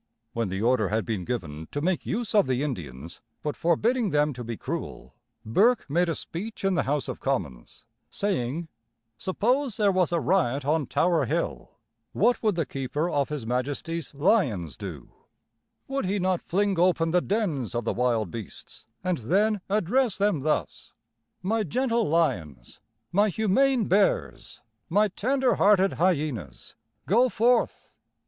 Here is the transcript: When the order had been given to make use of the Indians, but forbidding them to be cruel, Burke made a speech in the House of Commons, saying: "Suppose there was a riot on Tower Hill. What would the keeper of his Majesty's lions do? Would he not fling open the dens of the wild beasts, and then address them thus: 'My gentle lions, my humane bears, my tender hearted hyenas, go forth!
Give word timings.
When 0.33 0.49
the 0.49 0.63
order 0.63 0.89
had 0.89 1.05
been 1.05 1.25
given 1.25 1.67
to 1.69 1.79
make 1.79 2.07
use 2.07 2.33
of 2.33 2.47
the 2.47 2.63
Indians, 2.63 3.21
but 3.43 3.55
forbidding 3.55 4.09
them 4.09 4.33
to 4.33 4.43
be 4.43 4.57
cruel, 4.57 5.13
Burke 5.45 5.87
made 5.91 6.09
a 6.09 6.15
speech 6.15 6.63
in 6.65 6.73
the 6.73 6.81
House 6.89 7.07
of 7.07 7.19
Commons, 7.19 7.83
saying: 8.09 8.67
"Suppose 9.19 9.77
there 9.77 9.91
was 9.91 10.11
a 10.11 10.19
riot 10.19 10.65
on 10.65 10.87
Tower 10.87 11.25
Hill. 11.25 11.73
What 12.13 12.41
would 12.41 12.55
the 12.55 12.65
keeper 12.65 13.11
of 13.11 13.29
his 13.29 13.45
Majesty's 13.45 14.15
lions 14.15 14.75
do? 14.75 15.11
Would 15.87 16.07
he 16.07 16.17
not 16.17 16.41
fling 16.41 16.79
open 16.79 17.11
the 17.11 17.21
dens 17.21 17.75
of 17.75 17.85
the 17.85 17.93
wild 17.93 18.31
beasts, 18.31 18.85
and 19.03 19.19
then 19.19 19.61
address 19.69 20.17
them 20.17 20.39
thus: 20.39 20.93
'My 21.43 21.61
gentle 21.61 22.09
lions, 22.09 22.79
my 23.11 23.29
humane 23.29 23.85
bears, 23.87 24.61
my 24.89 25.09
tender 25.09 25.57
hearted 25.57 25.93
hyenas, 26.01 26.73
go 27.05 27.29
forth! 27.29 27.93